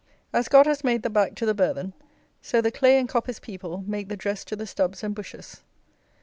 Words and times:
As 0.33 0.47
"God 0.47 0.65
has 0.65 0.83
made 0.83 1.03
the 1.03 1.11
back 1.11 1.35
to 1.35 1.45
the 1.45 1.53
burthen," 1.53 1.93
so 2.41 2.59
the 2.59 2.71
clay 2.71 2.97
and 2.97 3.07
coppice 3.07 3.39
people 3.39 3.83
make 3.85 4.09
the 4.09 4.17
dress 4.17 4.43
to 4.45 4.55
the 4.55 4.65
stubs 4.65 5.03
and 5.03 5.13
bushes. 5.13 5.61